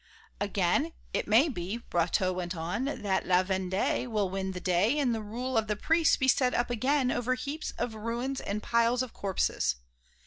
[0.39, 5.13] "Again it may be," Brotteaux went on, "that La Vendée will win the day and
[5.13, 9.03] the rule of the priests be set up again over heaps of ruins and piles
[9.03, 9.75] of corpses.